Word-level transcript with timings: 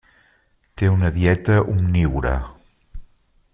Té 0.81 0.89
una 0.93 1.11
dieta 1.17 1.59
omnívora. 1.75 2.35